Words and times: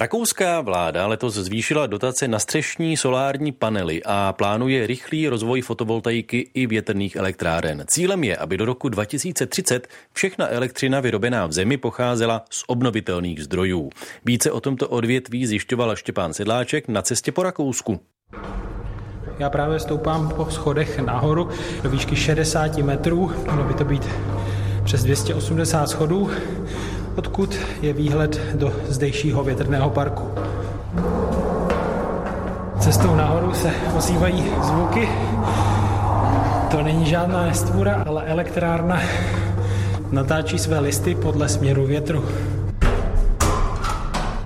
Rakouská 0.00 0.60
vláda 0.60 1.06
letos 1.06 1.34
zvýšila 1.34 1.86
dotace 1.86 2.28
na 2.28 2.38
střešní 2.38 2.96
solární 2.96 3.52
panely 3.52 4.02
a 4.06 4.32
plánuje 4.32 4.86
rychlý 4.86 5.28
rozvoj 5.28 5.60
fotovoltaiky 5.60 6.50
i 6.54 6.66
větrných 6.66 7.16
elektráren. 7.16 7.84
Cílem 7.86 8.24
je, 8.24 8.36
aby 8.36 8.56
do 8.56 8.64
roku 8.64 8.88
2030 8.88 9.88
všechna 10.12 10.48
elektřina 10.48 11.00
vyrobená 11.00 11.46
v 11.46 11.52
zemi 11.52 11.76
pocházela 11.76 12.44
z 12.50 12.64
obnovitelných 12.66 13.44
zdrojů. 13.44 13.90
Více 14.24 14.50
o 14.50 14.60
tomto 14.60 14.88
odvětví 14.88 15.46
zjišťoval 15.46 15.96
Štěpán 15.96 16.32
Sedláček 16.32 16.88
na 16.88 17.02
cestě 17.02 17.32
po 17.32 17.42
Rakousku. 17.42 18.00
Já 19.38 19.50
právě 19.50 19.80
stoupám 19.80 20.28
po 20.28 20.50
schodech 20.50 20.98
nahoru 20.98 21.48
do 21.82 21.90
výšky 21.90 22.16
60 22.16 22.76
metrů. 22.76 23.32
Mělo 23.52 23.64
by 23.64 23.74
to 23.74 23.84
být 23.84 24.08
přes 24.84 25.04
280 25.04 25.86
schodů 25.86 26.30
odkud 27.20 27.58
je 27.82 27.92
výhled 27.92 28.40
do 28.54 28.72
zdejšího 28.88 29.44
větrného 29.44 29.90
parku. 29.90 30.24
Cestou 32.80 33.14
nahoru 33.14 33.54
se 33.54 33.70
ozývají 33.96 34.44
zvuky. 34.62 35.08
To 36.70 36.82
není 36.82 37.06
žádná 37.06 37.46
nestvůra, 37.46 38.04
ale 38.06 38.24
elektrárna 38.24 39.00
natáčí 40.10 40.58
své 40.58 40.80
listy 40.80 41.14
podle 41.14 41.48
směru 41.48 41.86
větru. 41.86 42.24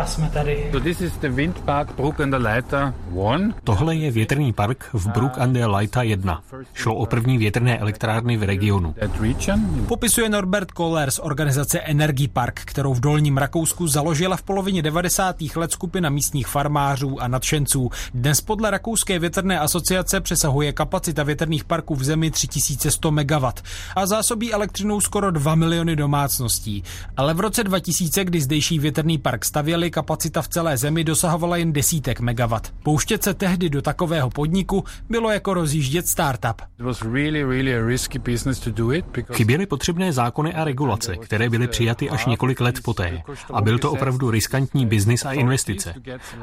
A 0.00 0.06
jsme 0.06 0.30
tady. 0.30 0.68
So 0.70 0.84
this 0.84 1.00
is 1.00 1.12
the 1.12 1.28
wind 1.28 1.60
park 1.60 1.96
Brook 1.96 2.20
and 2.20 2.30
the 2.30 2.36
Leiter 2.36 2.94
1. 3.12 3.54
Tohle 3.64 3.96
je 3.96 4.10
větrný 4.10 4.52
park 4.52 4.88
v 4.92 5.06
Brook 5.06 5.38
and 5.38 5.52
the 5.52 5.66
Leiter 5.66 6.02
1. 6.02 6.42
Šlo 6.74 6.94
o 6.94 7.06
první 7.06 7.38
větrné 7.38 7.78
elektrárny 7.78 8.36
v 8.36 8.42
regionu. 8.42 8.94
Popisuje 9.88 10.28
Norbert 10.28 10.70
Kohler 10.70 11.10
z 11.10 11.18
organizace 11.18 11.80
Energy 11.80 12.28
Park, 12.28 12.60
kterou 12.64 12.94
v 12.94 13.00
Dolním 13.00 13.36
Rakousku 13.36 13.86
založila 13.86 14.36
v 14.36 14.42
polovině 14.42 14.82
90. 14.82 15.36
let 15.56 15.72
skupina 15.72 16.10
místních 16.10 16.46
farmářů 16.46 17.22
a 17.22 17.28
nadšenců. 17.28 17.90
Dnes 18.14 18.40
podle 18.40 18.70
Rakouské 18.70 19.18
větrné 19.18 19.58
asociace 19.58 20.20
přesahuje 20.20 20.72
kapacita 20.72 21.22
větrných 21.22 21.64
parků 21.64 21.94
v 21.94 22.04
zemi 22.04 22.30
3100 22.30 23.10
MW 23.10 23.46
a 23.96 24.06
zásobí 24.06 24.52
elektřinou 24.52 25.00
skoro 25.00 25.30
2 25.30 25.54
miliony 25.54 25.96
domácností. 25.96 26.82
Ale 27.16 27.34
v 27.34 27.40
roce 27.40 27.64
2000, 27.64 28.24
kdy 28.24 28.40
zdejší 28.40 28.78
větrný 28.78 29.18
park 29.18 29.44
stavěli, 29.44 29.89
kapacita 29.90 30.42
v 30.42 30.48
celé 30.48 30.76
zemi 30.76 31.04
dosahovala 31.04 31.56
jen 31.56 31.72
desítek 31.72 32.20
megawatt. 32.20 32.72
Pouštět 32.82 33.22
se 33.22 33.34
tehdy 33.34 33.70
do 33.70 33.82
takového 33.82 34.30
podniku 34.30 34.84
bylo 35.08 35.30
jako 35.30 35.54
rozjíždět 35.54 36.08
startup. 36.08 36.62
Chyběly 39.32 39.66
potřebné 39.66 40.12
zákony 40.12 40.54
a 40.54 40.64
regulace, 40.64 41.16
které 41.16 41.50
byly 41.50 41.68
přijaty 41.68 42.10
až 42.10 42.26
několik 42.26 42.60
let 42.60 42.80
poté. 42.84 43.22
A 43.52 43.60
byl 43.60 43.78
to 43.78 43.92
opravdu 43.92 44.30
riskantní 44.30 44.86
biznis 44.86 45.24
a 45.24 45.32
investice. 45.32 45.94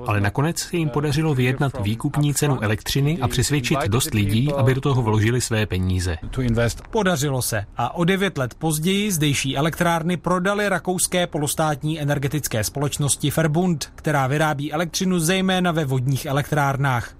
Ale 0.08 0.22
nakonec 0.22 0.60
se 0.60 0.78
jim 0.78 0.90
podařilo 0.90 1.36
vyjednat 1.36 1.74
výkupní 1.82 2.34
cenu 2.34 2.64
elektřiny 2.64 3.18
a 3.22 3.28
přesvědčit 3.28 3.80
dost 3.88 4.14
lidí, 4.14 4.54
aby 4.54 4.76
do 4.76 4.82
toho 4.82 5.02
vložili 5.02 5.42
své 5.42 5.66
peníze. 5.66 6.18
Podařilo 6.90 7.42
se 7.42 7.66
a 7.78 7.96
o 7.96 8.04
devět 8.04 8.38
let 8.38 8.54
později 8.54 9.12
zdejší 9.12 9.58
elektrárny 9.58 10.18
prodali 10.18 10.70
rakouské 10.70 11.28
polostátní 11.28 12.02
energetické 12.02 12.64
společnosti 12.64 13.32
Verbund, 13.38 13.92
která 13.96 14.28
vyrábí 14.28 14.74
elektřinu 14.74 15.20
zejména 15.20 15.72
ve 15.72 15.86
vodních 15.86 16.26
elektrárnách. 16.26 17.14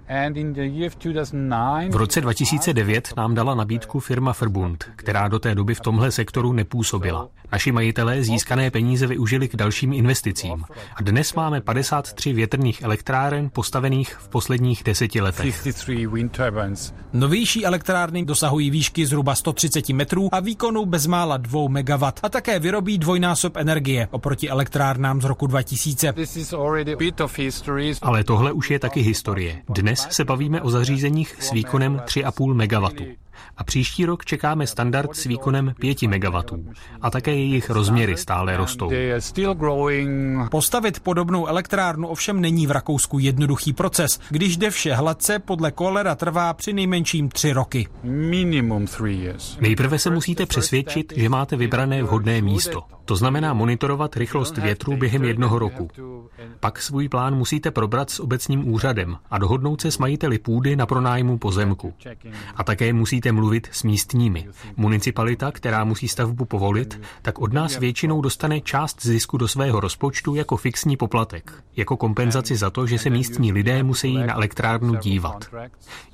V 1.90 1.96
roce 1.96 2.20
2009 2.20 3.12
nám 3.16 3.34
dala 3.34 3.54
nabídku 3.54 4.00
firma 4.00 4.34
Verbund, 4.40 4.84
která 4.96 5.28
do 5.28 5.38
té 5.38 5.54
doby 5.54 5.74
v 5.74 5.80
tomhle 5.80 6.12
sektoru 6.12 6.52
nepůsobila. 6.52 7.28
Naši 7.52 7.72
majitelé 7.72 8.22
získané 8.22 8.70
peníze 8.70 9.06
využili 9.06 9.48
k 9.48 9.56
dalším 9.56 9.92
investicím. 9.92 10.64
A 10.94 11.02
dnes 11.02 11.34
máme 11.34 11.60
53 11.60 12.32
větrných 12.32 12.82
elektráren 12.82 13.50
postavených 13.52 14.14
v 14.14 14.28
posledních 14.28 14.82
deseti 14.84 15.20
letech. 15.20 15.66
Novější 17.12 17.66
elektrárny 17.66 18.24
dosahují 18.24 18.70
výšky 18.70 19.06
zhruba 19.06 19.34
130 19.34 19.88
metrů 19.88 20.28
a 20.32 20.40
výkonu 20.40 20.86
bezmála 20.86 21.36
2 21.36 21.68
MW 21.68 22.04
a 22.22 22.28
také 22.28 22.58
vyrobí 22.58 22.98
dvojnásob 22.98 23.56
energie 23.56 24.08
oproti 24.10 24.50
elektrárnám 24.50 25.20
z 25.20 25.24
roku 25.24 25.46
2000. 25.46 26.07
Ale 28.02 28.24
tohle 28.24 28.52
už 28.52 28.70
je 28.70 28.78
taky 28.78 29.00
historie. 29.00 29.62
Dnes 29.68 30.06
se 30.10 30.24
bavíme 30.24 30.62
o 30.62 30.70
zařízeních 30.70 31.36
s 31.42 31.52
výkonem 31.52 31.96
3,5 32.06 32.54
MW 32.54 33.27
a 33.56 33.64
příští 33.64 34.04
rok 34.04 34.24
čekáme 34.24 34.66
standard 34.66 35.16
s 35.16 35.24
výkonem 35.24 35.74
5 35.80 36.02
MW 36.02 36.36
a 37.00 37.10
také 37.10 37.30
jejich 37.30 37.70
rozměry 37.70 38.16
stále 38.16 38.56
rostou. 38.56 38.90
Postavit 40.50 41.00
podobnou 41.00 41.46
elektrárnu 41.46 42.08
ovšem 42.08 42.40
není 42.40 42.66
v 42.66 42.70
Rakousku 42.70 43.18
jednoduchý 43.18 43.72
proces. 43.72 44.20
Když 44.28 44.56
jde 44.56 44.70
vše 44.70 44.94
hladce, 44.94 45.38
podle 45.38 45.70
kolera 45.72 46.14
trvá 46.14 46.54
při 46.54 46.72
nejmenším 46.72 47.28
tři 47.28 47.52
roky. 47.52 47.88
Nejprve 49.60 49.98
se 49.98 50.10
musíte 50.10 50.46
přesvědčit, 50.46 51.12
že 51.16 51.28
máte 51.28 51.56
vybrané 51.56 52.02
vhodné 52.02 52.42
místo. 52.42 52.82
To 53.04 53.16
znamená 53.16 53.54
monitorovat 53.54 54.16
rychlost 54.16 54.58
větru 54.58 54.96
během 54.96 55.24
jednoho 55.24 55.58
roku. 55.58 55.88
Pak 56.60 56.82
svůj 56.82 57.08
plán 57.08 57.36
musíte 57.36 57.70
probrat 57.70 58.10
s 58.10 58.20
obecním 58.20 58.72
úřadem 58.72 59.16
a 59.30 59.38
dohodnout 59.38 59.80
se 59.80 59.90
s 59.90 59.98
majiteli 59.98 60.38
půdy 60.38 60.76
na 60.76 60.86
pronájmu 60.86 61.38
pozemku. 61.38 61.94
A 62.56 62.64
také 62.64 62.92
musíte 62.92 63.27
mluvit 63.32 63.68
s 63.72 63.82
místními. 63.82 64.48
Municipalita, 64.76 65.52
která 65.52 65.84
musí 65.84 66.08
stavbu 66.08 66.44
povolit, 66.44 67.00
tak 67.22 67.38
od 67.38 67.52
nás 67.52 67.78
většinou 67.78 68.20
dostane 68.20 68.60
část 68.60 69.02
zisku 69.02 69.36
do 69.36 69.48
svého 69.48 69.80
rozpočtu 69.80 70.34
jako 70.34 70.56
fixní 70.56 70.96
poplatek, 70.96 71.52
jako 71.76 71.96
kompenzaci 71.96 72.56
za 72.56 72.70
to, 72.70 72.86
že 72.86 72.98
se 72.98 73.10
místní 73.10 73.52
lidé 73.52 73.82
musí 73.82 74.14
na 74.14 74.34
elektrárnu 74.34 74.94
dívat. 74.94 75.44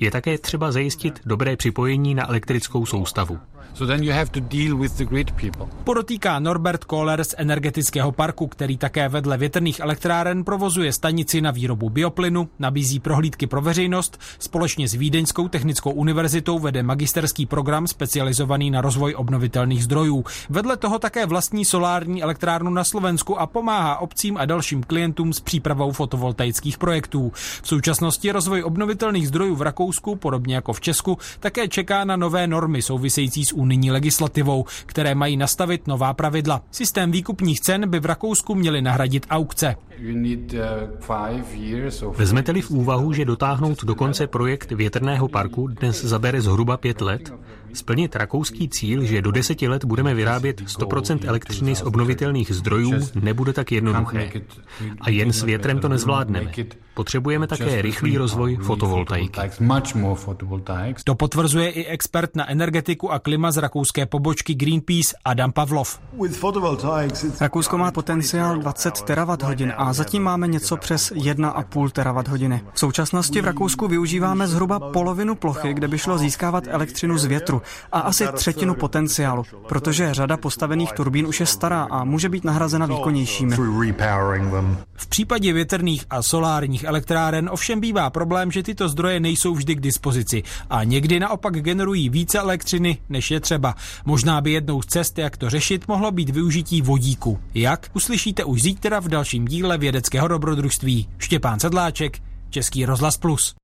Je 0.00 0.10
také 0.10 0.38
třeba 0.38 0.72
zajistit 0.72 1.20
dobré 1.26 1.56
připojení 1.56 2.14
na 2.14 2.28
elektrickou 2.28 2.86
soustavu. 2.86 3.38
So 3.74 3.92
then 3.92 4.04
you 4.04 4.12
have 4.12 4.30
to 4.30 4.40
deal 4.40 4.76
with 4.76 4.96
the 4.96 5.04
grid 5.04 5.30
people. 5.30 5.66
Podotýká 5.84 6.38
Norbert 6.38 6.84
Kohler 6.84 7.24
z 7.24 7.34
energetického 7.38 8.12
parku, 8.12 8.46
který 8.46 8.78
také 8.78 9.08
vedle 9.08 9.36
větrných 9.36 9.80
elektráren 9.80 10.44
provozuje 10.44 10.92
stanici 10.92 11.40
na 11.40 11.50
výrobu 11.50 11.90
bioplynu, 11.90 12.48
nabízí 12.58 13.00
prohlídky 13.00 13.46
pro 13.46 13.62
veřejnost, 13.62 14.20
společně 14.38 14.88
s 14.88 14.94
Vídeňskou 14.94 15.48
technickou 15.48 15.90
univerzitou 15.90 16.58
vede 16.58 16.82
magisterský 17.04 17.46
program 17.46 17.86
specializovaný 17.86 18.70
na 18.70 18.80
rozvoj 18.80 19.14
obnovitelných 19.14 19.84
zdrojů. 19.84 20.24
Vedle 20.48 20.76
toho 20.76 20.98
také 20.98 21.26
vlastní 21.26 21.64
solární 21.64 22.22
elektrárnu 22.22 22.70
na 22.70 22.84
Slovensku 22.84 23.40
a 23.40 23.46
pomáhá 23.46 23.98
obcím 23.98 24.36
a 24.36 24.44
dalším 24.44 24.82
klientům 24.82 25.32
s 25.32 25.40
přípravou 25.40 25.92
fotovoltaických 25.92 26.78
projektů. 26.78 27.32
V 27.62 27.68
současnosti 27.68 28.32
rozvoj 28.32 28.62
obnovitelných 28.62 29.28
zdrojů 29.28 29.54
v 29.54 29.62
Rakousku, 29.62 30.16
podobně 30.16 30.54
jako 30.54 30.72
v 30.72 30.80
Česku, 30.80 31.18
také 31.40 31.68
čeká 31.68 32.04
na 32.04 32.16
nové 32.16 32.46
normy 32.46 32.82
související 32.82 33.44
s 33.44 33.52
unijní 33.52 33.90
legislativou, 33.90 34.64
které 34.86 35.14
mají 35.14 35.36
nastavit 35.36 35.86
nová 35.86 36.14
pravidla. 36.14 36.62
Systém 36.70 37.10
výkupních 37.10 37.60
cen 37.60 37.90
by 37.90 38.00
v 38.00 38.06
Rakousku 38.06 38.54
měly 38.54 38.82
nahradit 38.82 39.26
aukce. 39.30 39.76
Vezmete-li 42.16 42.62
v 42.62 42.70
úvahu, 42.70 43.12
že 43.12 43.24
dotáhnout 43.24 43.84
do 43.84 43.94
konce 43.94 44.26
projekt 44.26 44.72
větrného 44.72 45.28
parku 45.28 45.66
dnes 45.66 46.04
zabere 46.04 46.40
zhruba 46.40 46.76
pět 46.76 46.93
let, 47.00 47.32
Splnit 47.74 48.16
rakouský 48.16 48.68
cíl, 48.68 49.04
že 49.04 49.22
do 49.22 49.30
deseti 49.30 49.68
let 49.68 49.84
budeme 49.84 50.14
vyrábět 50.14 50.60
100% 50.60 51.18
elektřiny 51.24 51.76
z 51.76 51.82
obnovitelných 51.82 52.54
zdrojů, 52.54 52.92
nebude 53.14 53.52
tak 53.52 53.72
jednoduché. 53.72 54.30
A 55.00 55.10
jen 55.10 55.32
s 55.32 55.42
větrem 55.42 55.78
to 55.78 55.88
nezvládneme. 55.88 56.52
Potřebujeme 56.94 57.46
také 57.46 57.82
rychlý 57.82 58.18
rozvoj 58.18 58.56
fotovoltaiky. 58.56 59.40
To 61.04 61.14
potvrzuje 61.14 61.70
i 61.70 61.86
expert 61.86 62.36
na 62.36 62.50
energetiku 62.50 63.12
a 63.12 63.18
klima 63.18 63.50
z 63.50 63.56
rakouské 63.56 64.06
pobočky 64.06 64.54
Greenpeace 64.54 65.16
Adam 65.24 65.52
Pavlov. 65.52 66.00
Rakousko 67.40 67.78
má 67.78 67.90
potenciál 67.90 68.58
20 68.58 69.02
terawatt 69.02 69.42
hodin 69.42 69.72
a 69.76 69.92
zatím 69.92 70.22
máme 70.22 70.48
něco 70.48 70.76
přes 70.76 71.12
1,5 71.12 71.90
terawatt 71.90 72.28
hodiny. 72.28 72.62
V 72.72 72.78
současnosti 72.78 73.40
v 73.40 73.44
Rakousku 73.44 73.88
využíváme 73.88 74.48
zhruba 74.48 74.80
polovinu 74.80 75.34
plochy, 75.34 75.74
kde 75.74 75.88
by 75.88 75.98
šlo 75.98 76.18
získávat 76.18 76.64
elektřinu 76.84 77.18
z 77.18 77.24
větru 77.24 77.62
a 77.92 78.00
asi 78.00 78.24
třetinu 78.32 78.74
potenciálu, 78.74 79.44
protože 79.68 80.14
řada 80.14 80.36
postavených 80.36 80.92
turbín 80.92 81.26
už 81.26 81.40
je 81.40 81.46
stará 81.46 81.82
a 81.90 82.04
může 82.04 82.28
být 82.28 82.44
nahrazena 82.44 82.86
výkonnějšími. 82.86 83.56
V 84.94 85.06
případě 85.06 85.52
větrných 85.52 86.04
a 86.10 86.22
solárních 86.22 86.84
elektráren 86.84 87.48
ovšem 87.52 87.80
bývá 87.80 88.10
problém, 88.10 88.50
že 88.50 88.62
tyto 88.62 88.88
zdroje 88.88 89.20
nejsou 89.20 89.54
vždy 89.54 89.74
k 89.74 89.80
dispozici 89.80 90.42
a 90.70 90.84
někdy 90.84 91.20
naopak 91.20 91.62
generují 91.62 92.08
více 92.08 92.38
elektřiny, 92.38 92.98
než 93.08 93.30
je 93.30 93.40
třeba. 93.40 93.74
Možná 94.04 94.40
by 94.40 94.52
jednou 94.52 94.82
z 94.82 94.86
cest, 94.86 95.18
jak 95.18 95.36
to 95.36 95.50
řešit, 95.50 95.88
mohlo 95.88 96.10
být 96.10 96.30
využití 96.30 96.82
vodíku. 96.82 97.38
Jak? 97.54 97.90
Uslyšíte 97.94 98.44
už 98.44 98.62
zítra 98.62 99.00
v 99.00 99.08
dalším 99.08 99.44
díle 99.44 99.78
vědeckého 99.78 100.28
dobrodružství. 100.28 101.08
Štěpán 101.18 101.60
Sedláček, 101.60 102.18
Český 102.50 102.86
rozhlas 102.86 103.16
Plus. 103.16 103.54